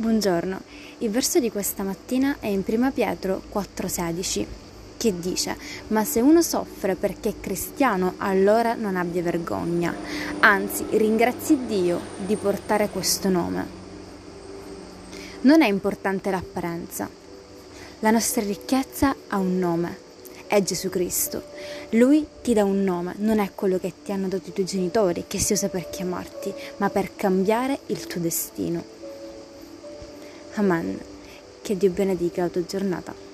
[0.00, 0.62] Buongiorno,
[1.00, 4.46] il verso di questa mattina è in 1 Pietro 4,16
[4.96, 5.54] che dice:
[5.88, 9.94] Ma se uno soffre perché è cristiano, allora non abbia vergogna,
[10.38, 13.66] anzi ringrazi Dio di portare questo nome.
[15.42, 17.06] Non è importante l'apparenza,
[17.98, 19.98] la nostra ricchezza ha un nome,
[20.46, 21.42] è Gesù Cristo.
[21.90, 25.24] Lui ti dà un nome, non è quello che ti hanno dato i tuoi genitori,
[25.28, 28.99] che si usa per chiamarti, ma per cambiare il tuo destino.
[30.54, 30.98] Amen.
[31.62, 33.29] Che Dio benedica la tua giornata.